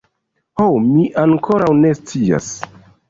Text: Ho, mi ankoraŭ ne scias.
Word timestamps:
Ho, 0.61 0.65
mi 0.87 1.05
ankoraŭ 1.25 1.69
ne 1.83 1.93
scias. 2.01 2.51